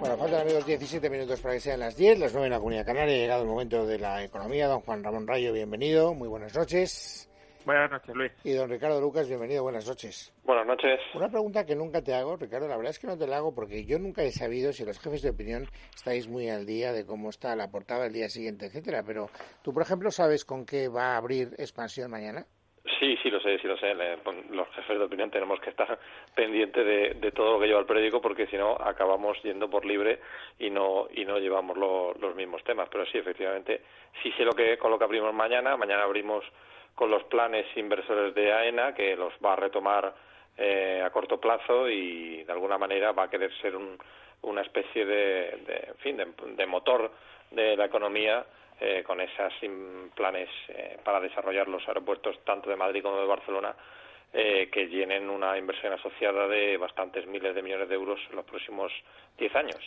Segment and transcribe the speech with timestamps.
[0.00, 2.86] Bueno, faltan amigos 17 minutos para que sean las 10, las 9 en la Comunidad
[2.86, 3.16] Canaria.
[3.16, 4.68] Ha llegado el momento de la economía.
[4.68, 6.14] Don Juan Ramón Rayo, bienvenido.
[6.14, 7.28] Muy buenas noches.
[7.66, 8.32] Buenas noches, Luis.
[8.44, 9.64] Y don Ricardo Lucas, bienvenido.
[9.64, 10.32] Buenas noches.
[10.44, 11.00] Buenas noches.
[11.14, 12.68] Una pregunta que nunca te hago, Ricardo.
[12.68, 15.00] La verdad es que no te la hago porque yo nunca he sabido si los
[15.00, 18.66] jefes de opinión estáis muy al día de cómo está la portada el día siguiente,
[18.66, 19.02] etcétera.
[19.02, 19.28] Pero
[19.62, 22.46] tú, por ejemplo, ¿sabes con qué va a abrir expansión mañana?
[22.98, 23.94] Sí, sí lo sé, sí lo sé.
[24.50, 25.98] Los jefes de opinión tenemos que estar
[26.34, 26.84] pendientes
[27.20, 30.20] de, todo lo que lleva el periódico porque si no acabamos yendo por libre
[30.58, 32.88] y no y no llevamos los mismos temas.
[32.90, 33.82] Pero sí, efectivamente,
[34.22, 35.76] sí sé lo que con lo que abrimos mañana.
[35.76, 36.44] Mañana abrimos
[36.94, 40.12] con los planes inversores de AENA que los va a retomar
[40.56, 43.74] eh, a corto plazo y de alguna manera va a querer ser
[44.42, 45.14] una especie de,
[45.66, 45.77] de,
[46.12, 47.12] de motor
[47.50, 48.44] de la economía
[48.80, 49.52] eh, con esos
[50.14, 53.74] planes eh, para desarrollar los aeropuertos tanto de Madrid como de Barcelona
[54.32, 58.44] eh, que llenen una inversión asociada de bastantes miles de millones de euros en los
[58.44, 58.92] próximos
[59.36, 59.80] diez años.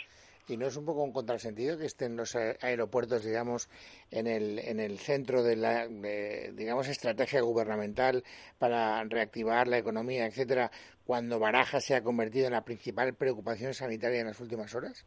[0.48, 3.70] ¿Y no es un poco un contrasentido que estén los aeropuertos, digamos,
[4.09, 8.24] en el, en el centro de la, digamos, estrategia gubernamental
[8.57, 10.71] para reactivar la economía, etcétera,
[11.05, 15.05] cuando Baraja se ha convertido en la principal preocupación sanitaria en las últimas horas?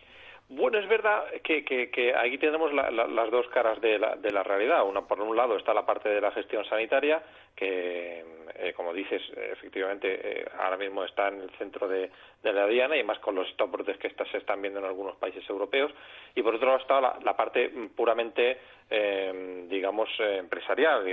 [0.49, 4.87] Bueno, es verdad que, que, aquí tenemos las dos caras de la, de la realidad.
[4.87, 7.23] Una, por un lado está la parte de la gestión sanitaria,
[7.57, 8.23] que,
[8.57, 12.11] eh, como dices, efectivamente eh, ahora mismo está en el centro de,
[12.43, 15.91] la diana y más con los stop que se están viendo en algunos países europeos.
[16.35, 18.59] Y por otro lado está la, parte puramente,
[18.91, 21.05] eh, digamos, empresarial.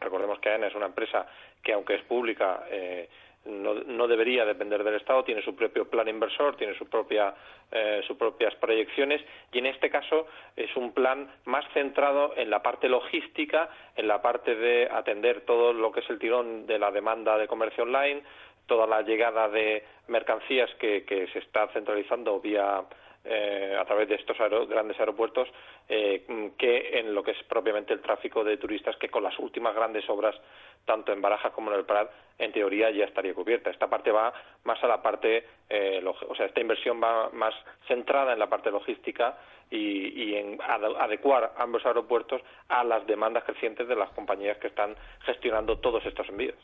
[0.00, 1.26] recordemos que AENA es una empresa
[1.60, 2.64] que, aunque es pública,
[3.46, 7.34] no, no, debería depender del Estado, tiene su propio plan inversor, tiene su propia,
[7.72, 12.62] eh, sus propias proyecciones y en este caso es un plan más centrado en la
[12.62, 16.90] parte logística, en la parte de atender todo lo que es el tirón de la
[16.90, 18.22] demanda de comercio online,
[18.66, 22.82] toda la llegada de mercancías que, que se está centralizando vía
[23.24, 24.36] eh, a través de estos
[24.68, 25.48] grandes aeropuertos
[25.88, 29.74] eh, que en lo que es propiamente el tráfico de turistas que con las últimas
[29.74, 30.34] grandes obras
[30.86, 33.70] tanto en Barajas como en el Prat en teoría ya estaría cubierta.
[33.70, 34.32] Esta parte va
[34.64, 37.54] más a la parte, eh, o sea, esta inversión va más
[37.86, 39.36] centrada en la parte logística
[39.70, 45.78] y, en adecuar ambos aeropuertos a las demandas crecientes de las compañías que están gestionando
[45.78, 46.56] todos estos envíos.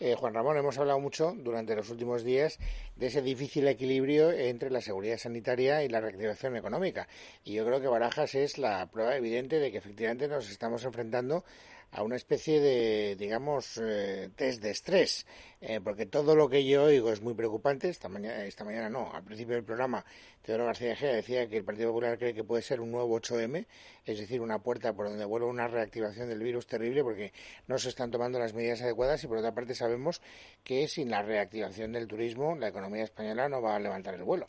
[0.00, 2.58] Eh, Juan Ramón, hemos hablado mucho durante los últimos días
[2.96, 7.06] de ese difícil equilibrio entre la seguridad sanitaria y la reactivación económica.
[7.44, 11.44] Y yo creo que Barajas es la prueba evidente de que efectivamente nos estamos enfrentando
[11.92, 15.26] a una especie de, digamos, eh, test de estrés,
[15.60, 17.90] eh, porque todo lo que yo oigo es muy preocupante.
[17.90, 20.04] Esta mañana, esta mañana no, al principio del programa,
[20.40, 23.66] Teodoro García Gea decía que el Partido Popular cree que puede ser un nuevo 8M,
[24.06, 27.32] es decir, una puerta por donde vuelva una reactivación del virus terrible, porque
[27.66, 30.22] no se están tomando las medidas adecuadas y, por otra parte, sabemos
[30.64, 34.48] que sin la reactivación del turismo, la economía española no va a levantar el vuelo.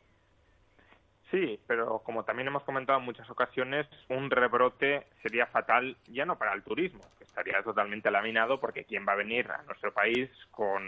[1.34, 6.38] Sí, pero como también hemos comentado en muchas ocasiones, un rebrote sería fatal ya no
[6.38, 10.30] para el turismo, que estaría totalmente laminado porque ¿quién va a venir a nuestro país
[10.52, 10.84] con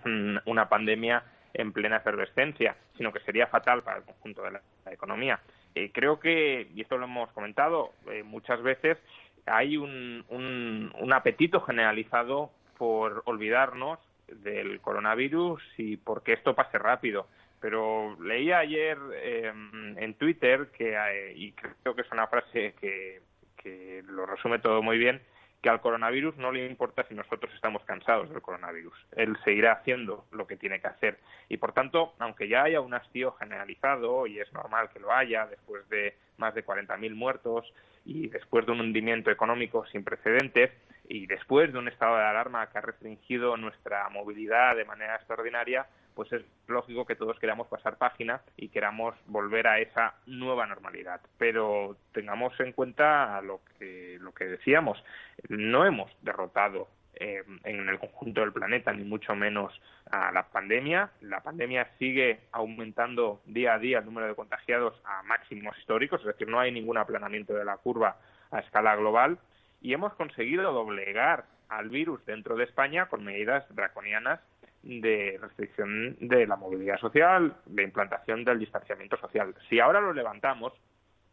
[0.46, 2.76] una pandemia en plena efervescencia?
[2.96, 5.40] Sino que sería fatal para el conjunto de la, economía.
[5.74, 8.98] Eh, creo que, y esto lo hemos comentado eh, muchas veces,
[9.46, 13.98] hay un, un apetito generalizado por olvidarnos
[14.28, 17.26] del coronavirus y porque esto pase rápido
[17.62, 23.22] pero leí ayer em, en Twitter que y creo que es una frase que,
[23.56, 25.22] que lo resume todo muy bien
[25.62, 28.94] que al coronavirus no le importa si nosotros estamos cansados del coronavirus.
[29.12, 31.18] Él seguirá haciendo lo que tiene que hacer.
[31.48, 35.46] Y por tanto, aunque ya haya un hastío generalizado, y es normal que lo haya
[35.46, 37.72] después de más de 40.000 muertos
[38.04, 40.72] y después de un hundimiento económico sin precedentes
[41.08, 45.86] y después de un estado de alarma que ha restringido nuestra movilidad de manera extraordinaria,
[46.14, 51.20] pues es lógico que todos queramos pasar página y queramos volver a esa nueva normalidad.
[51.38, 55.02] Pero tengamos en cuenta lo que, lo que decíamos,
[55.48, 59.72] no hemos derrotado eh, en el conjunto del planeta, ni mucho menos
[60.10, 61.10] a la pandemia.
[61.20, 66.26] La pandemia sigue aumentando día a día el número de contagiados a máximos históricos, es
[66.28, 68.16] decir, no hay ningún aplanamiento de la curva
[68.50, 69.38] a escala global
[69.80, 74.40] y hemos conseguido doblegar al virus dentro de España con medidas draconianas
[74.82, 79.54] de restricción de la movilidad social, de implantación del distanciamiento social.
[79.68, 80.72] Si ahora lo levantamos,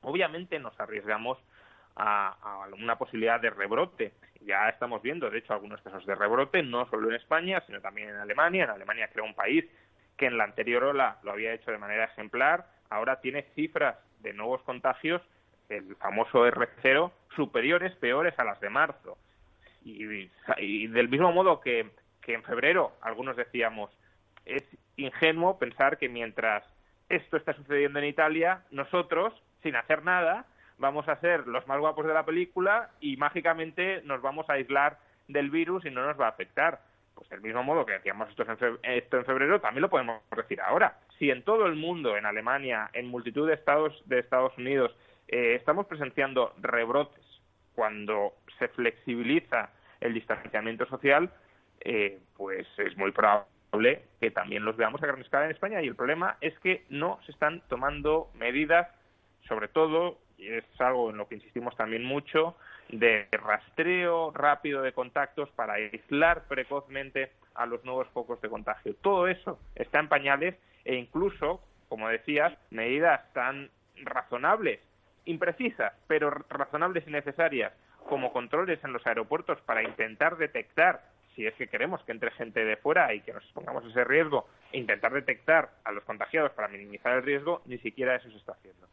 [0.02, 1.38] obviamente nos arriesgamos
[1.96, 4.14] a, una posibilidad de rebrote.
[4.42, 8.10] Ya estamos viendo, de hecho, algunos casos de rebrote, no solo en España, sino también
[8.10, 8.66] en Alemania.
[8.66, 9.66] En Alemania crea un país
[10.16, 14.34] que en la anterior ola lo había hecho de manera ejemplar, ahora tiene cifras de
[14.34, 15.22] nuevos contagios,
[15.70, 19.18] el famoso R0, superiores, peores a las de marzo.
[19.84, 21.90] y del mismo modo que
[22.22, 23.92] que en febrero algunos decíamos
[24.46, 24.64] es
[24.98, 26.64] ingenuo pensar que mientras
[27.10, 29.34] esto está sucediendo en Italia, nosotros,
[29.64, 30.46] sin hacer nada,
[30.78, 34.98] vamos a ser los más guapos de la película y mágicamente nos vamos a aislar
[35.28, 36.82] del virus y no nos va a afectar.
[37.16, 38.44] Pues del mismo modo que hacíamos esto
[38.84, 41.00] en, febrero, también lo podemos decir ahora.
[41.18, 44.96] Si en todo el mundo, en Alemania, en multitud de estados de Estados Unidos,
[45.28, 47.26] eh, estamos presenciando rebrotes
[47.76, 51.30] cuando se flexibiliza el distanciamiento social,
[51.82, 55.82] eh, pues es muy probable que también los veamos a gran escala en España.
[55.82, 58.88] Y el problema es que no se están tomando medidas,
[59.48, 62.56] sobre todo y es algo en lo que insistimos también mucho,
[62.88, 68.96] de rastreo rápido de contactos para aislar precozmente a los nuevos focos de contagio.
[69.02, 70.56] Todo eso está en pañales
[70.86, 73.70] e incluso, como decías, medidas tan
[74.04, 74.80] razonables,
[75.26, 77.74] imprecisas, pero razonables y necesarias,
[78.08, 81.02] como controles en los aeropuertos para intentar detectar
[81.40, 84.04] si es que queremos que entre gente de fuera y que nos expongamos a ese
[84.04, 88.36] riesgo, e intentar detectar a los contagiados para minimizar el riesgo, ni siquiera eso se
[88.36, 88.88] está haciendo.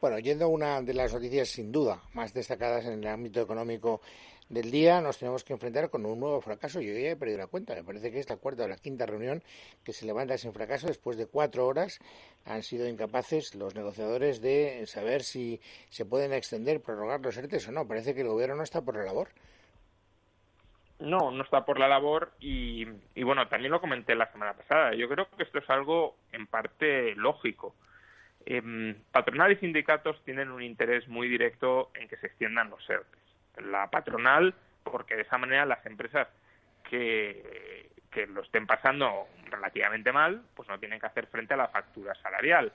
[0.00, 4.00] Bueno, yendo a una de las noticias sin duda más destacadas en el ámbito económico
[4.48, 6.80] del día, nos tenemos que enfrentar con un nuevo fracaso.
[6.80, 9.04] Yo ya he perdido la cuenta, me parece que es la cuarta o la quinta
[9.04, 9.42] reunión
[9.82, 10.86] que se levanta sin fracaso.
[10.86, 11.98] Después de cuatro horas
[12.44, 17.72] han sido incapaces los negociadores de saber si se pueden extender, prorrogar los ERTES o
[17.72, 17.88] no.
[17.88, 19.30] Parece que el gobierno no está por la labor.
[21.02, 24.94] No, no está por la labor y, y bueno, también lo comenté la semana pasada.
[24.94, 27.74] Yo creo que esto es algo en parte lógico.
[28.46, 33.20] Eh, patronal y sindicatos tienen un interés muy directo en que se extiendan los ERTES.
[33.66, 34.54] La patronal,
[34.84, 36.28] porque de esa manera las empresas
[36.88, 41.68] que, que lo estén pasando relativamente mal, pues no tienen que hacer frente a la
[41.68, 42.72] factura salarial.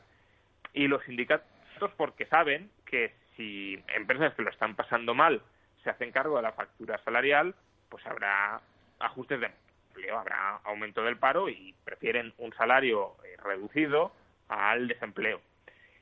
[0.74, 1.48] Y los sindicatos,
[1.96, 5.42] porque saben que si empresas que lo están pasando mal
[5.84, 7.56] se hacen cargo de la factura salarial,
[7.90, 8.62] pues habrá
[9.00, 9.52] ajustes de
[9.90, 14.12] empleo, habrá aumento del paro y prefieren un salario eh, reducido
[14.50, 15.42] al desempleo.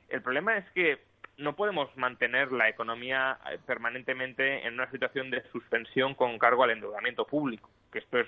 [0.10, 1.00] El problema es que
[1.38, 6.72] no podemos mantener la economía eh, permanentemente en una situación de suspensión con cargo al
[6.72, 8.28] endeudamiento público, que esto es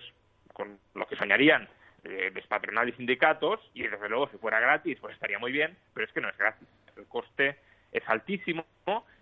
[0.53, 1.69] con lo que soñarían
[2.03, 6.06] eh, patronal y sindicatos, y desde luego si fuera gratis pues estaría muy bien, pero
[6.06, 6.68] es que no es gratis.
[6.95, 7.57] El coste
[7.92, 8.66] es altísimo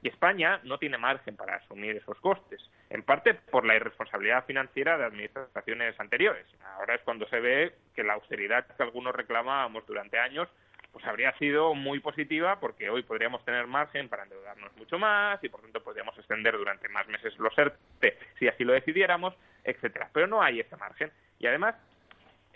[0.02, 4.98] y España no tiene margen para asumir esos costes, en parte por la irresponsabilidad financiera
[4.98, 6.46] de administraciones anteriores.
[6.78, 10.48] Ahora es cuando se ve que la austeridad que algunos reclamábamos durante años
[10.92, 15.50] pues habría sido muy positiva porque hoy podríamos tener margen para endeudarnos mucho más y
[15.50, 19.34] por tanto podríamos extender durante más meses los ERTE si así lo decidiéramos,
[19.66, 20.10] etcétera.
[20.14, 21.76] Pero no hay ese margen y además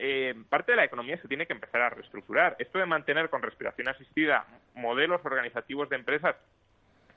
[0.01, 2.55] eh, parte de la economía se tiene que empezar a reestructurar.
[2.59, 6.35] Esto de mantener con respiración asistida modelos organizativos de empresas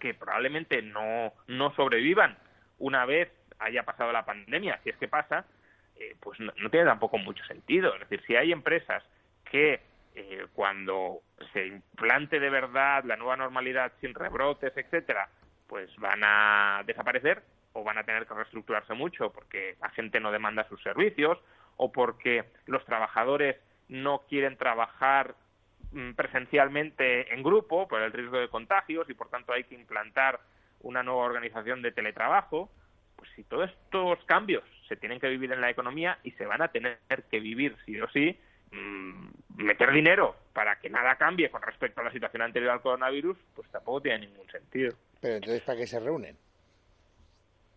[0.01, 2.37] que probablemente no, no sobrevivan
[2.79, 3.31] una vez
[3.61, 5.45] haya pasado la pandemia, si es que pasa,
[5.95, 7.95] eh, pues no, no tiene tampoco mucho sentido.
[7.95, 9.05] Es decir, si hay empresas
[9.45, 9.81] que
[10.17, 11.21] eh, cuando
[11.53, 15.29] se implante de verdad la nueva normalidad sin rebrotes, etcétera,
[15.69, 17.43] pues van a desaparecer
[17.75, 21.39] o van a tener que reestructurarse mucho porque la gente no demanda sus servicios
[21.77, 23.57] o porque los trabajadores
[23.89, 25.35] no quieren trabajar
[25.93, 30.41] mm, presencialmente en grupo por el riesgo de contagios y por tanto hay que implantar
[30.81, 32.71] una nueva organización de teletrabajo,
[33.17, 36.63] pues si todos estos cambios se tienen que vivir en la economía y se van
[36.63, 36.99] a tener
[37.31, 38.37] que vivir sí o sí,
[38.73, 43.37] Mm, meter dinero para que nada cambie con respecto a la situación anterior al coronavirus,
[43.55, 44.97] pues tampoco tiene ningún sentido.
[45.21, 46.37] Pero entonces, ¿para qué se reúnen?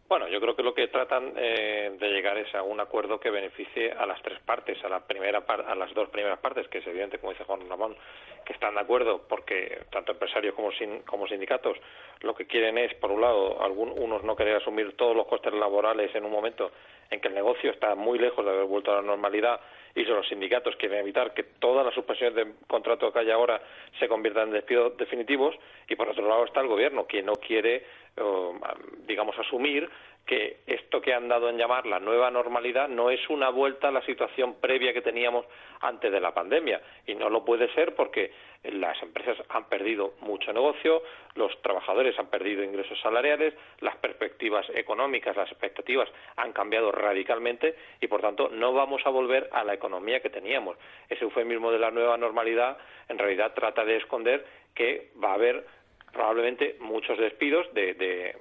[0.07, 3.31] Bueno, yo creo que lo que tratan eh, de llegar es a un acuerdo que
[3.31, 6.85] beneficie a las tres partes, a la primera a las dos primeras partes, que es
[6.85, 7.95] evidente, como dice Juan Ramón,
[8.45, 11.77] que están de acuerdo porque tanto empresarios como, sindicatos
[12.21, 16.13] lo que quieren es, por un lado, unos no querer asumir todos los costes laborales
[16.13, 16.71] en un momento
[17.09, 19.59] en que el negocio está muy lejos de haber vuelto a la normalidad
[19.95, 23.62] y los sindicatos quieren evitar que todas las suspensiones de contrato que hay ahora
[23.97, 25.55] se conviertan en despidos definitivos
[25.88, 27.85] y por otro lado está el gobierno que no quiere
[29.07, 29.89] digamos asumir
[30.25, 33.91] que esto que han dado en llamar la nueva normalidad no es una vuelta a
[33.91, 35.45] la situación previa que teníamos
[35.81, 36.81] antes de la pandemia.
[37.05, 38.31] Y no lo puede ser porque
[38.63, 41.03] las empresas han perdido mucho negocio,
[41.36, 48.07] los trabajadores han perdido ingresos salariales, las perspectivas económicas, las expectativas han cambiado radicalmente y,
[48.07, 50.75] por tanto, no vamos a volver a la economía que teníamos.
[51.07, 52.79] Ese eufemismo de la nueva normalidad
[53.10, 54.43] en realidad trata de esconder
[54.74, 55.65] que va a haber
[56.15, 58.34] probablemente muchos despidos de,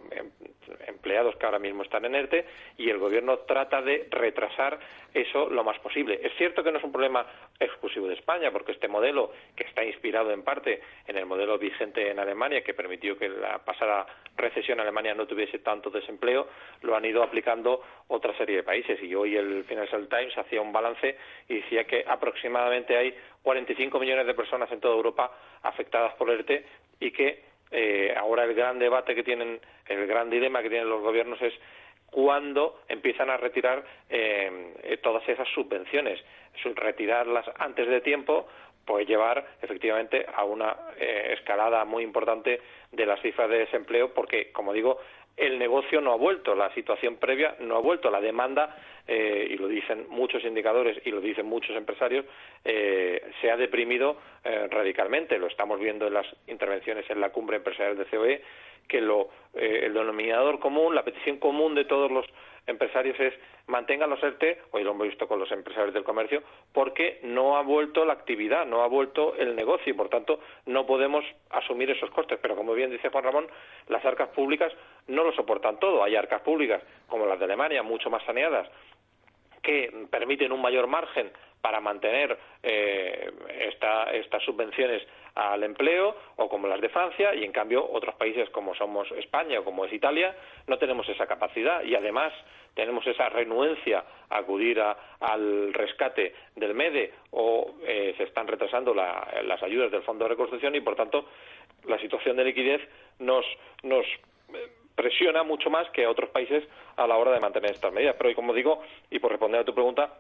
[0.87, 2.47] empleados que ahora mismo están en ERTE
[2.79, 4.79] y el gobierno trata de retrasar
[5.13, 6.21] eso lo más posible.
[6.23, 7.27] Es cierto que no es un problema
[7.59, 12.11] exclusivo de España, porque este modelo, que está inspirado en parte en el modelo vigente
[12.11, 16.49] en Alemania, que permitió que la pasada recesión Alemania no tuviese tanto desempleo,
[16.83, 19.03] lo han ido aplicando otra serie de países.
[19.03, 21.17] Y hoy el Financial Times hacía un balance
[21.49, 26.65] y decía que aproximadamente hay 45 millones de personas en toda Europa afectadas por ERTE
[27.01, 31.03] y que eh, ahora el gran debate que tienen, el gran dilema que tienen los
[31.03, 31.53] gobiernos es
[32.07, 36.21] cuándo empiezan a retirar eh, todas esas subvenciones.
[36.77, 38.47] Retirarlas antes de tiempo
[38.85, 42.61] puede llevar efectivamente a una eh, escalada muy importante
[42.93, 45.01] de las cifras de desempleo porque, como digo,
[45.37, 49.57] el negocio no ha vuelto, la situación previa no ha vuelto, la demanda, eh, y
[49.57, 52.25] lo dicen muchos indicadores y lo dicen muchos empresarios,
[52.65, 55.39] eh, se ha deprimido eh, radicalmente.
[55.39, 58.43] Lo estamos viendo en las intervenciones en la cumbre empresarial de COE,
[58.89, 62.27] que lo, el denominador común, la petición común de todos los
[62.67, 63.35] empresarios es
[63.67, 66.43] mantengan los ERTE, hoy lo hemos visto con los empresarios del comercio,
[66.73, 70.87] porque no ha vuelto la actividad, no ha vuelto el negocio y por tanto no
[70.87, 72.39] podemos asumir esos costes.
[72.41, 73.47] Pero como bien dice Juan Ramón,
[73.89, 74.73] las arcas públicas
[75.07, 76.03] no lo soportan todo.
[76.05, 78.69] Hay arcas públicas como las de Alemania, mucho más saneadas,
[79.65, 85.03] que permiten un mayor margen para mantener eh, estas subvenciones
[85.35, 89.59] al empleo o como las de Francia y en cambio otros países como somos España
[89.59, 90.37] o como es Italia
[90.69, 92.33] no tenemos esa capacidad y además
[92.75, 99.63] tenemos esa renuencia a acudir al rescate del MEDE o eh, se están retrasando las
[99.63, 101.27] ayudas del Fondo de Reconstrucción y por tanto
[101.87, 102.83] la situación de liquidez
[103.19, 103.47] nos,
[103.83, 104.05] nos
[104.53, 106.65] eh, presiona mucho más que a otros países
[106.97, 108.17] a la hora de mantener estas medidas.
[108.19, 110.13] Pero, como digo, y por responder a tu pregunta,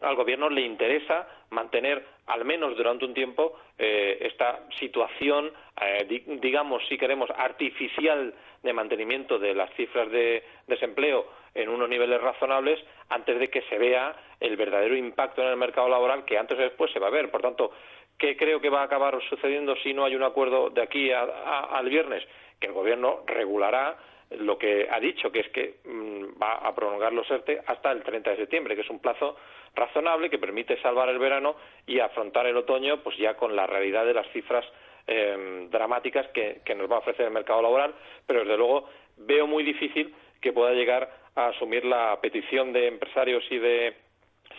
[0.00, 6.82] al gobierno le interesa mantener al menos durante un tiempo eh, esta situación, eh, digamos,
[6.88, 12.78] si queremos, artificial de mantenimiento de las cifras de desempleo en unos niveles razonables
[13.08, 16.62] antes de que se vea el verdadero impacto en el mercado laboral que antes o
[16.62, 17.30] después se va a ver.
[17.30, 17.70] Por tanto,
[18.18, 21.88] ¿qué creo que va a acabar sucediendo si no hay un acuerdo de aquí al
[21.88, 22.26] viernes?
[22.60, 23.96] Que el gobierno regulará
[24.30, 28.02] lo que ha dicho, que es que mm, va a prolongar los ERTE hasta el
[28.02, 29.36] 30 de septiembre, que es un plazo
[29.74, 31.56] razonable que permite salvar el verano
[31.86, 34.64] y afrontar el otoño pues ya con la realidad de las cifras
[35.06, 37.94] em, dramáticas que, que nos va a ofrecer el mercado laboral,
[38.26, 43.44] pero desde luego veo muy difícil que pueda llegar a asumir la petición de empresarios
[43.50, 44.05] y de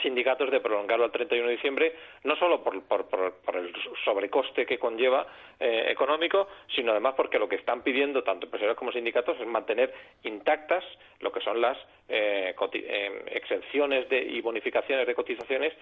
[0.02, 3.74] sindicatos de prolongarlo al 31 de diciembre, no solo por, el
[4.04, 5.26] sobrecoste que conlleva
[5.60, 9.94] eh, económico, sino además porque lo que están pidiendo tanto empresarios como sindicatos es mantener
[10.24, 10.84] intactas
[11.20, 11.78] lo que son las
[12.10, 15.74] eh, eh, exenciones de, y bonificaciones de cotizaciones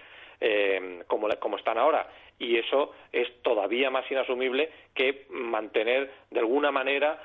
[1.06, 2.08] como, como están ahora.
[2.38, 7.18] Y eso es todavía más inasumible que mantener de alguna manera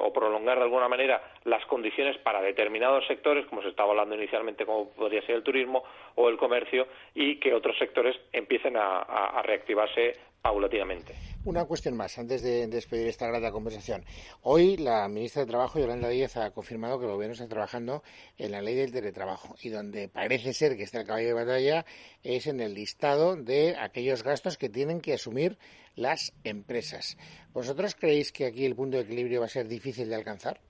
[0.00, 4.64] o prolongar de alguna manera las condiciones para determinados sectores, como se estaba hablando inicialmente,
[4.64, 10.16] como podría ser el turismo o el comercio, y que otros sectores empiecen a, reactivarse
[10.44, 11.14] paulatinamente.
[11.46, 14.04] Una cuestión más, antes de despedir esta grata conversación.
[14.42, 18.02] Hoy la ministra de Trabajo, Yolanda Díaz, ha confirmado que el Gobierno está trabajando
[18.36, 21.86] en la ley del teletrabajo y donde parece ser que está el caballo de batalla
[22.22, 25.56] es en el listado de aquellos gastos que tienen que asumir
[25.96, 27.16] las empresas.
[27.54, 30.60] ¿Vosotros creéis que aquí el punto de equilibrio va a ser difícil de alcanzar?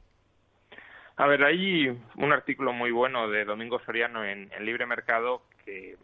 [1.17, 5.97] A ver, hay un artículo muy bueno de Domingo Soriano en, Libre Mercado que,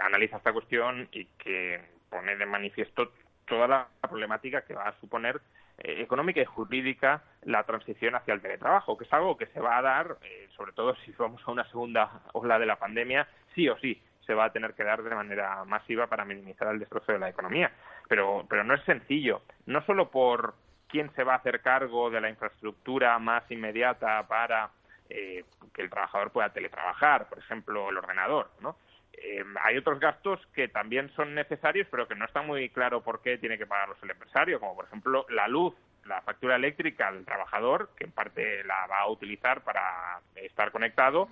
[0.00, 3.12] analiza esta cuestión y que pone de manifiesto
[3.46, 5.40] toda la problemática que va a suponer
[5.78, 9.78] eh, económica y jurídica la transición hacia el teletrabajo, que es algo que se va
[9.78, 13.68] a dar, eh, sobre todo si vamos a una segunda ola de la pandemia, sí
[13.68, 17.12] o sí se va a tener que dar de manera masiva para minimizar el destrozo
[17.12, 17.70] de la economía.
[18.08, 20.54] Pero, pero no es sencillo, no solo por
[20.88, 24.70] quién se va a hacer cargo de la infraestructura más inmediata para
[25.08, 28.76] eh, que el trabajador pueda teletrabajar, por ejemplo, el ordenador, ¿no?
[29.16, 33.22] Eh, hay otros gastos que también son necesarios, pero que no está muy claro por
[33.22, 37.24] qué tiene que pagarlos el empresario, como por ejemplo la luz, la factura eléctrica al
[37.24, 41.28] trabajador, que en parte la va a utilizar para estar conectado,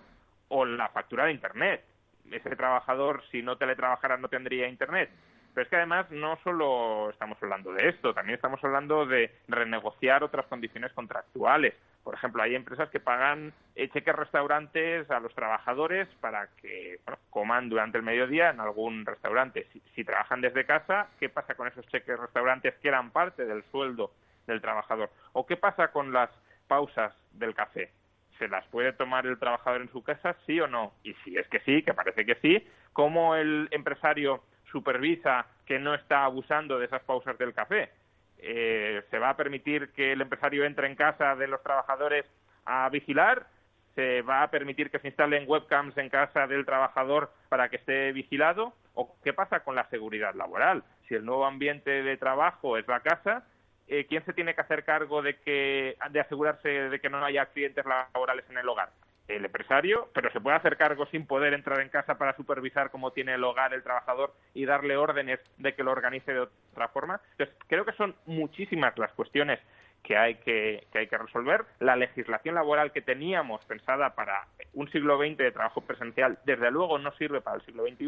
[0.48, 1.84] o la factura de Internet.
[2.30, 5.10] Ese trabajador, si no teletrabajara, no tendría Internet.
[5.52, 10.24] Pero es que además no solo estamos hablando de esto, también estamos hablando de renegociar
[10.24, 11.74] otras condiciones contractuales.
[12.04, 17.68] Por ejemplo, hay empresas que pagan eh, cheques restaurantes a los trabajadores para que coman
[17.68, 19.66] durante el mediodía en algún restaurante.
[19.94, 24.12] Si, trabajan desde casa, ¿qué pasa con esos cheques restaurantes que eran parte del sueldo
[24.46, 25.10] del trabajador?
[25.32, 26.30] ¿O qué pasa con las
[26.68, 27.90] pausas del café?
[28.38, 30.92] ¿Se las puede tomar el trabajador en su casa, sí o no?
[31.02, 34.42] Y si es que sí, que parece que sí, ¿cómo el empresario
[34.74, 37.90] supervisa que no está abusando de esas pausas del café.
[38.38, 42.26] Eh, se va a permitir que el empresario entre en casa de los trabajadores
[42.64, 43.46] a vigilar,
[43.94, 48.12] se va a permitir que se instalen webcams en casa del trabajador para que esté
[48.12, 50.82] vigilado o qué pasa con la seguridad laboral.
[51.08, 53.44] Si el nuevo ambiente de trabajo es la casa,
[53.86, 57.42] eh, ¿quién se tiene que hacer cargo de que de asegurarse de que no haya
[57.42, 58.90] accidentes laborales en el hogar?
[59.26, 63.12] El empresario, pero se puede hacer cargo sin poder entrar en casa para supervisar cómo
[63.12, 67.20] tiene el hogar el trabajador y darle órdenes de que lo organice de otra forma.
[67.32, 69.60] Entonces, creo que son muchísimas las cuestiones
[70.02, 71.64] que hay que, que hay que resolver.
[71.80, 76.98] La legislación laboral que teníamos pensada para un siglo XX de trabajo presencial, desde luego
[76.98, 78.06] no sirve para el siglo XXI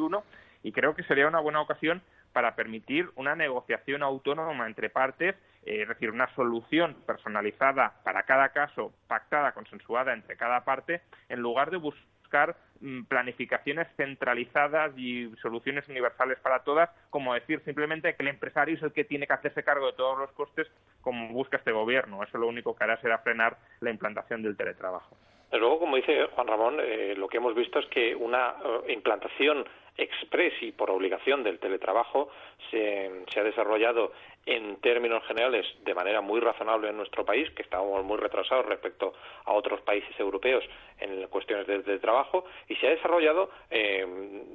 [0.62, 2.02] y creo que sería una buena ocasión
[2.36, 8.50] para permitir una negociación autónoma entre partes, eh, es decir, una solución personalizada para cada
[8.50, 11.00] caso, pactada, consensuada entre cada parte,
[11.30, 18.14] en lugar de buscar mm, planificaciones centralizadas y soluciones universales para todas, como decir simplemente
[18.14, 21.32] que el empresario es el que tiene que hacerse cargo de todos los costes, como
[21.32, 22.22] busca este gobierno.
[22.22, 25.16] Eso lo único que hará será frenar la implantación del teletrabajo.
[25.52, 29.64] Luego, como dice Juan Ramón, eh, lo que hemos visto es que una eh, implantación
[29.96, 32.28] express y por obligación del teletrabajo
[32.70, 34.12] se, ha desarrollado
[34.46, 39.12] en términos generales de manera muy razonable en nuestro país, que estábamos muy retrasados respecto
[39.44, 40.64] a otros países europeos
[41.00, 44.06] en cuestiones de, trabajo, y se ha desarrollado eh,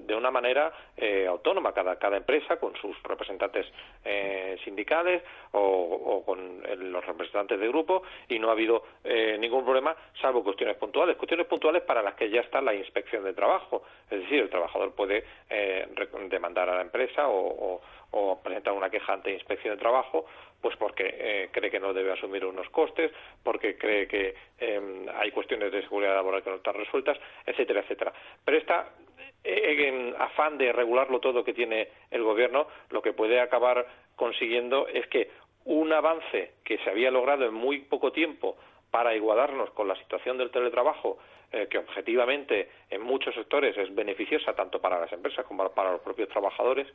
[0.08, 1.74] de una manera eh, autónoma.
[1.74, 3.68] Cada, cada empresa con sus representantes
[4.06, 5.22] eh, sindicales
[5.52, 8.84] o, con los representantes de grupo y no ha habido
[9.40, 13.34] ningún problema salvo cuestiones puntuales, cuestiones puntuales para las que ya está la inspección de
[13.34, 15.26] trabajo, es decir, el trabajador puede
[16.42, 17.82] demandar a la empresa o
[18.12, 20.26] o presentar una queja ante inspección de trabajo,
[20.62, 23.12] pues porque eh, cree que no debe asumir unos costes,
[23.44, 28.14] porque cree que em, hay cuestiones de seguridad laboral que no están resueltas, etcétera, etcétera.
[28.44, 28.90] Pero esta
[29.44, 35.08] eh, afán de regularlo todo que tiene el gobierno, lo que puede acabar consiguiendo es
[35.08, 35.30] que
[35.64, 38.58] un avance que se había logrado en muy poco tiempo
[38.92, 41.18] para igualarnos con la situación del teletrabajo,
[41.52, 46.02] eh, que objetivamente en muchos sectores es beneficiosa tanto para las empresas como para los
[46.02, 46.88] propios trabajadores,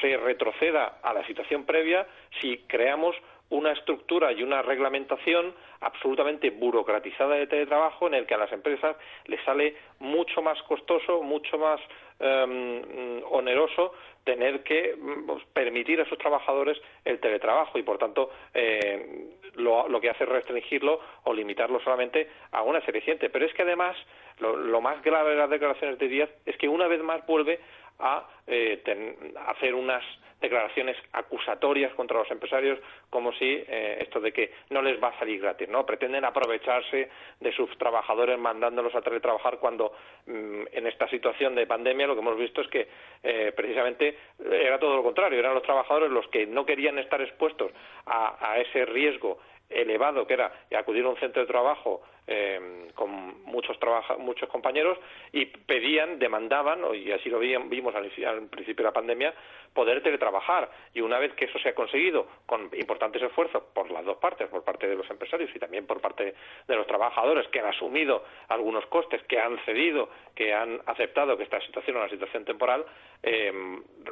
[0.00, 2.06] se retroceda a la situación previa
[2.40, 3.16] si creamos
[3.50, 8.96] una estructura y una reglamentación absolutamente burocratizada de teletrabajo en el que a las empresas
[9.26, 11.80] les sale mucho más costoso, mucho más
[12.20, 13.92] em, oneroso
[14.24, 20.00] tener que mm, pues, permitir a sus trabajadores el teletrabajo y por tanto eh, lo,
[20.00, 23.30] que hace es restringirlo o limitarlo solamente a una gente.
[23.30, 23.96] Pero es que además
[24.40, 27.60] lo, lo más grave de las declaraciones de Díaz es que una vez más vuelve
[27.98, 28.82] a eh,
[29.46, 30.02] hacer unas
[30.44, 32.78] declaraciones acusatorias contra los empresarios
[33.10, 35.84] como si eh, esto de que no les va a salir gratis, ¿no?
[35.84, 37.08] Pretenden aprovecharse
[37.40, 39.92] de sus trabajadores mandándolos a teletrabajar cuando
[40.26, 42.88] mm, en esta situación de pandemia lo que hemos visto es que
[43.22, 44.16] eh, precisamente
[44.50, 47.72] era todo lo contrario, eran los trabajadores los que no querían estar expuestos
[48.06, 53.78] a ese riesgo elevado que era acudir a un centro de trabajo eh, con muchos
[54.18, 54.98] muchos compañeros
[55.32, 58.10] y pedían, demandaban, y así lo vimos al,
[58.48, 59.34] principio de la pandemia,
[59.74, 60.70] poder teletrabajar.
[60.94, 64.48] Y una vez que eso se ha conseguido con importantes esfuerzos por las dos partes,
[64.48, 66.34] por parte de los empresarios y también por parte
[66.66, 71.42] de los trabajadores que han asumido algunos costes, que han cedido, que han aceptado que
[71.42, 72.86] esta situación es una situación temporal,
[73.22, 73.52] eh,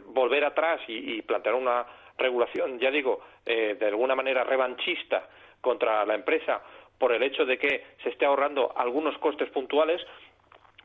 [0.06, 1.86] volver atrás y, plantear una
[2.18, 5.28] regulación, ya digo, eh, de alguna manera revanchista
[5.62, 6.60] contra la empresa
[6.98, 10.00] por el hecho de que se esté ahorrando algunos costes puntuales,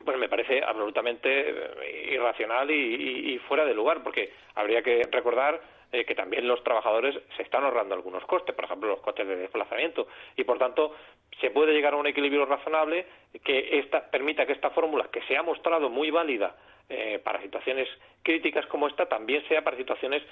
[0.04, 5.60] pues me parece absolutamente eh, irracional y, fuera de lugar, porque habría que recordar
[5.92, 9.36] eh, que también los trabajadores se están ahorrando algunos costes, por ejemplo, los costes de
[9.36, 10.94] desplazamiento, y por tanto
[11.40, 13.06] se puede llegar a un equilibrio razonable
[13.44, 16.56] que esta, permita que esta fórmula, que se ha mostrado muy válida
[16.88, 17.88] eh, para situaciones
[18.22, 20.22] críticas como esta, también sea para situaciones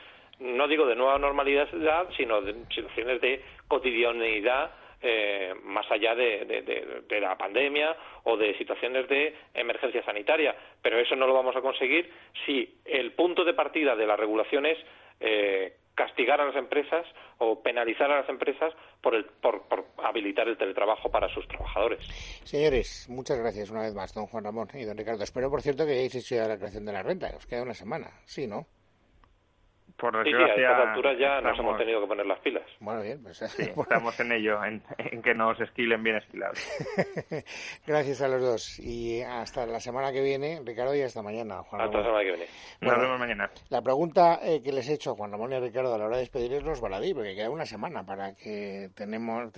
[0.40, 1.68] no digo de nueva normalidad,
[2.16, 4.70] sino de situaciones de cotidianidad
[5.02, 10.54] eh, más allá de, la pandemia o de situaciones de emergencia sanitaria.
[10.82, 12.10] Pero eso no lo vamos a conseguir
[12.44, 14.78] si el punto de partida de la regulación es
[15.20, 17.06] eh, castigar a las empresas
[17.38, 19.64] o penalizar a las empresas por, el, por,
[19.98, 22.06] habilitar el teletrabajo para sus trabajadores.
[22.44, 25.24] Señores, muchas gracias una vez más, don Juan Ramón y don Ricardo.
[25.24, 27.32] Espero, por cierto, que hayáis hecho la creación de la renta.
[27.36, 28.66] Os queda una semana, ¿sí, no?
[29.96, 30.54] Por desgracia.
[30.54, 32.62] Sí, a estas alturas ya nos hemos tenido que poner las pilas.
[32.80, 33.42] Bueno, bien, pues.
[33.58, 34.82] estamos en ello, en,
[35.22, 36.58] que nos esquilen bien esquilados.
[37.86, 38.78] Gracias a los dos.
[38.80, 42.30] Y hasta la semana que viene, Ricardo, y hasta mañana, Juan Hasta la semana que
[42.30, 42.46] viene.
[42.80, 43.50] nos vemos mañana.
[43.70, 46.06] La pregunta eh, que les he hecho a Juan Ramón y a Ricardo a la
[46.06, 49.52] hora de despedirles los baladí, porque queda una semana para que tenemos,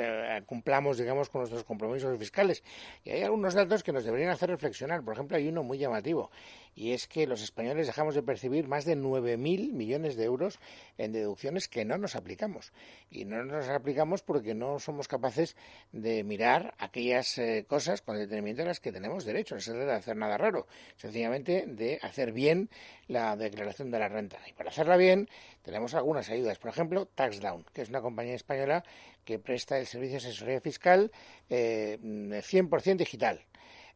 [0.47, 2.63] cumplamos, digamos, con nuestros compromisos fiscales.
[3.05, 5.03] Y hay algunos datos que nos deberían hacer reflexionar.
[5.03, 6.31] Por ejemplo, hay uno muy llamativo,
[6.75, 10.61] y es que los españoles dejamos de percibir más de 9.000 millones de euros
[10.97, 12.73] en deducciones que no nos aplicamos.
[13.11, 15.57] Y no nos aplicamos porque no somos capaces
[15.93, 19.55] de mirar aquellas eh, cosas con detenimiento a las que tenemos derecho.
[19.55, 22.71] No se trata de hacer nada raro, sencillamente de hacer bien
[23.07, 24.39] la declaración de la renta.
[24.47, 25.29] Y para hacerla bien
[25.63, 26.59] tenemos algunas ayudas.
[26.59, 28.85] Por ejemplo, TaxDown, que es una compañía española
[29.25, 31.11] que presta el servicio de asesoría fiscal
[31.51, 33.41] eh, 100% digital.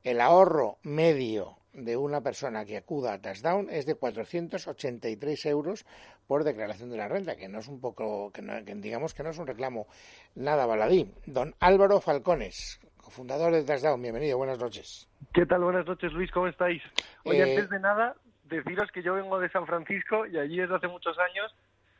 [0.03, 5.87] El ahorro medio de una persona que acuda a Touchdown es de 483 euros
[6.27, 8.43] por declaración de la renta, que no es un poco, que,
[8.77, 9.87] digamos que no es un reclamo
[10.35, 11.13] nada baladí.
[11.27, 15.09] Don Álvaro Falcones, cofundador de Touchdown, bienvenido, buenas noches.
[15.33, 15.63] ¿Qué tal?
[15.65, 16.83] Buenas noches, Luis, ¿cómo estáis?
[17.25, 20.77] Oye, eh, antes de nada, deciros que yo vengo de San Francisco y allí desde
[20.77, 21.55] hace muchos años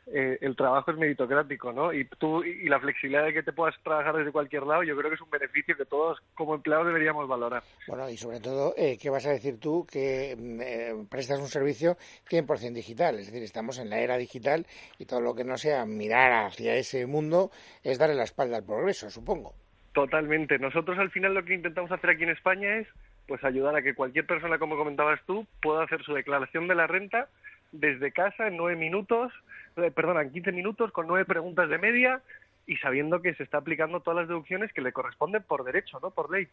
[0.07, 1.93] eh, el trabajo es meritocrático, ¿no?
[1.93, 5.09] Y tú y la flexibilidad de que te puedas trabajar desde cualquier lado, yo creo
[5.09, 7.63] que es un beneficio que todos como empleados deberíamos valorar.
[7.87, 11.47] Bueno, y sobre todo, eh, ¿qué vas a decir tú que mm, eh, prestas un
[11.47, 11.97] servicio
[12.29, 13.17] 100% digital?
[13.17, 14.65] Es decir, estamos en la era digital
[14.99, 17.51] y todo lo que no sea mirar hacia ese mundo
[17.83, 19.53] es darle la espalda al progreso, supongo.
[19.93, 20.59] Totalmente.
[20.59, 22.87] Nosotros al final lo que intentamos hacer aquí en España es
[23.27, 26.87] pues ayudar a que cualquier persona, como comentabas tú, pueda hacer su declaración de la
[26.87, 27.29] renta
[27.71, 29.31] desde casa en nueve minutos
[29.77, 32.21] eh, perdón, en 15 minutos con nueve preguntas de media
[32.65, 36.11] y sabiendo que se está aplicando todas las deducciones que le corresponden por derecho, no
[36.11, 36.47] por ley.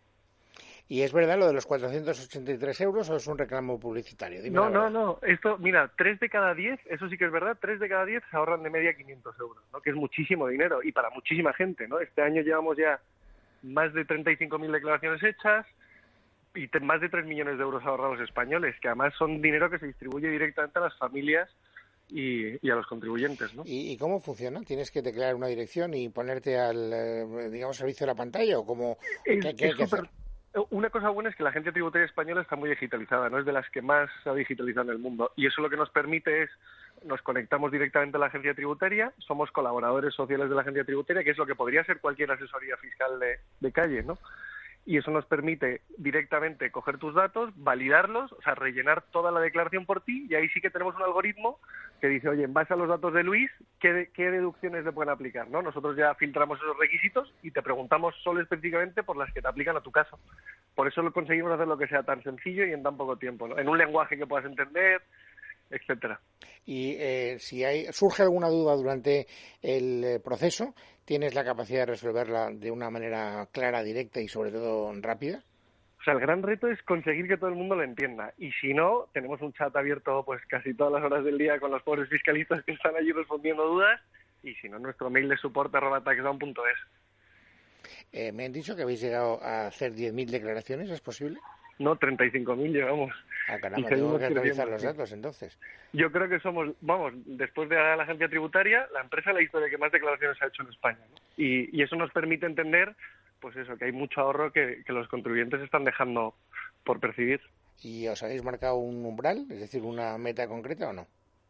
[0.89, 4.41] ¿Y es verdad lo de los 483 euros o es un reclamo publicitario?
[4.51, 5.21] no, no, no.
[5.23, 8.25] Esto, mira, tres de cada diez, eso sí que es verdad, tres de cada diez
[8.29, 9.81] se ahorran de media 500 euros, ¿no?
[9.81, 11.87] que es muchísimo dinero y para muchísima gente.
[11.87, 12.01] ¿no?
[12.01, 13.01] Este año llevamos ya
[13.63, 15.65] más de 35.000 declaraciones hechas
[16.57, 19.87] y más de 3 millones de euros ahorrados españoles, que además son dinero que se
[19.87, 21.49] distribuye directamente a las familias
[22.11, 23.55] y, a los contribuyentes.
[23.55, 23.63] ¿no?
[23.65, 24.61] ¿Y, cómo funciona?
[24.61, 28.67] ¿Tienes que declarar una dirección y ponerte al, eh, digamos, servicio de la pantalla o
[28.67, 28.99] cómo?
[30.71, 33.53] Una cosa buena es que la agencia tributaria española está muy digitalizada, no es de
[33.53, 35.31] las que más se ha digitalizado en el mundo.
[35.37, 36.51] Y eso lo que nos permite es,
[37.05, 41.31] nos conectamos directamente a la agencia tributaria, somos colaboradores sociales de la agencia tributaria, que
[41.31, 44.19] es lo que podría ser cualquier asesoría fiscal de, de calle, ¿no?
[44.87, 49.87] Y eso nos permite directamente coger tus datos, validarlos, o sea, rellenar toda la declaración
[49.87, 51.59] por ti y ahí sí que tenemos un algoritmo
[52.01, 55.13] que dice, oye, en base a los datos de Luis, ¿qué, qué deducciones le pueden
[55.13, 55.49] aplicar?
[55.49, 55.61] ¿no?
[55.61, 59.77] Nosotros ya filtramos esos requisitos y te preguntamos solo específicamente por las que te aplican
[59.77, 60.19] a tu caso.
[60.75, 63.49] Por eso lo conseguimos hacer lo que sea tan sencillo y en tan poco tiempo,
[63.49, 63.59] ¿no?
[63.59, 65.03] en un lenguaje que puedas entender,
[65.71, 66.21] etcétera.
[66.67, 69.27] Y eh, si hay, surge alguna duda durante
[69.63, 74.51] el eh, proceso, ¿tienes la capacidad de resolverla de una manera clara, directa y sobre
[74.51, 75.43] todo rápida?
[76.01, 78.33] O sea, el gran reto es conseguir que todo el mundo lo entienda.
[78.39, 81.71] Y si no, tenemos un chat abierto pues casi todas las horas del día con
[81.71, 84.01] los pobres fiscalistas que están allí respondiendo dudas.
[84.43, 86.03] Y si no, nuestro mail de soporte arroba
[88.13, 91.39] eh, me han dicho que habéis llegado a hacer 10.000 declaraciones, ¿es posible?
[91.81, 93.11] No, 35.000 llevamos.
[93.49, 95.59] Ah, caramba, tengo que actualizar los datos entonces.
[95.95, 99.79] Yo creo que somos, vamos, después de la agencia tributaria, la empresa la historia que
[99.79, 100.99] más declaraciones ha hecho en España.
[101.39, 102.95] Y, y, eso nos permite entender,
[103.41, 106.35] pues eso, que hay mucho ahorro que, que los contribuyentes están dejando
[106.85, 107.41] por percibir.
[107.83, 111.07] ¿Y os habéis marcado un umbral, es decir, una meta concreta o no?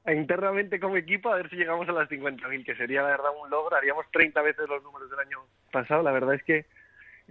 [0.07, 3.51] Internamente como equipo, a ver si llegamos a las 50.000, que sería la verdad un
[3.51, 3.75] logro.
[3.75, 5.38] Haríamos 30 veces los números del año
[5.73, 6.05] pasado.
[6.05, 6.66] La verdad es que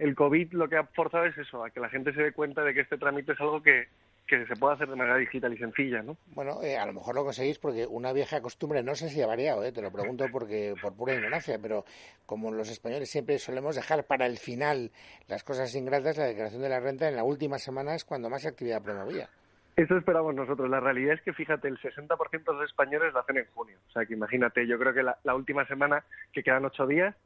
[0.00, 2.64] el COVID lo que ha forzado es eso, a que la gente se dé cuenta
[2.64, 3.86] de que este trámite es algo que,
[4.26, 6.16] se puede hacer de manera digital y sencilla, ¿no?
[6.34, 9.26] Bueno, eh, a lo mejor lo conseguís porque una vieja costumbre, no sé si ha
[9.26, 11.84] variado, eh, te lo pregunto porque por pura ignorancia, pero
[12.26, 14.92] como los españoles siempre solemos dejar para el final
[15.26, 18.46] las cosas ingratas, la declaración de la renta en la última semana es cuando más
[18.46, 19.28] actividad promovía.
[19.74, 20.70] Eso esperamos nosotros.
[20.70, 23.78] La realidad es que, fíjate, el 60% de los españoles lo hacen en junio.
[23.88, 27.16] O sea, que imagínate, yo creo que la última semana, que quedan ocho días,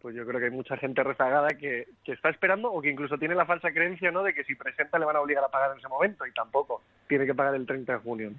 [0.00, 3.18] pues yo creo que hay mucha gente rezagada que, que, está esperando o que incluso
[3.18, 4.22] tiene la falsa creencia ¿no?
[4.22, 6.82] de que si presenta le van a obligar a pagar en ese momento y tampoco
[7.08, 8.32] tiene que pagar el 30 de junio.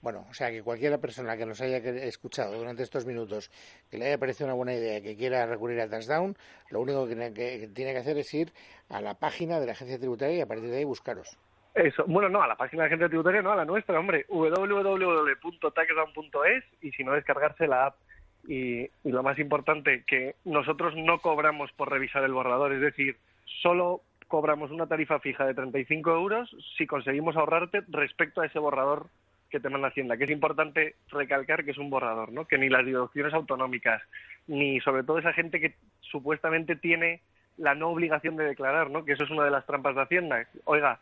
[0.00, 3.50] Bueno, o sea que cualquier persona que nos haya escuchado durante estos minutos
[3.90, 6.36] que le haya parecido una buena idea que quiera recurrir a Touchdown,
[6.70, 8.52] lo único que, tiene que hacer es ir
[8.88, 11.36] a la página de la agencia tributaria y a partir de ahí buscaros.
[11.74, 14.24] Eso, bueno, no, a la página de la agencia tributaria, no, a la nuestra, hombre,
[14.28, 17.96] www.taxdown.es y si no, descargarse la app
[18.46, 23.16] y, lo más importante, que nosotros no cobramos por revisar el borrador, es decir,
[23.62, 29.06] solo cobramos una tarifa fija de 35 euros si conseguimos ahorrarte respecto a ese borrador
[29.50, 32.46] que te manda Hacienda, que es importante recalcar que es un borrador, ¿no?
[32.46, 34.02] que ni las deducciones autonómicas,
[34.48, 37.20] ni sobre todo esa gente que supuestamente tiene
[37.56, 39.04] la no obligación de declarar, ¿no?
[39.04, 40.46] que eso es una de las trampas de Hacienda.
[40.64, 40.98] Oiga,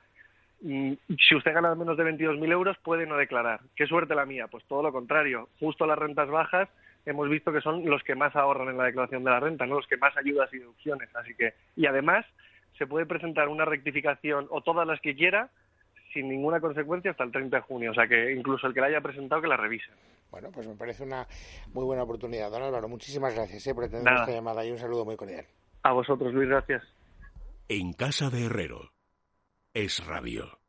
[0.61, 3.61] mm, si usted gana menos de 22.000 euros puede no declarar.
[3.74, 4.46] ¿Qué suerte la mía?
[4.48, 5.48] Pues todo lo contrario.
[5.59, 6.68] Justo las rentas bajas
[7.07, 9.77] hemos visto que son los que más ahorran en la declaración de la renta, no
[9.77, 11.14] los que más ayudas y deducciones.
[11.14, 12.25] Así que, y además,
[12.79, 15.51] se puede presentar una rectificación o todas las que quiera
[16.12, 17.90] sin ninguna consecuencia hasta el 30 de junio.
[17.90, 19.90] O sea que incluso el que la haya presentado que la revise.
[20.31, 21.27] Bueno, pues me parece una
[21.73, 22.51] muy buena oportunidad.
[22.51, 25.45] Don Álvaro, muchísimas gracias eh, por atender esta llamada y un saludo muy cordial.
[25.83, 26.83] A vosotros, Luis, gracias.
[27.69, 28.93] En casa de Herrero.
[29.75, 30.63] Es radio.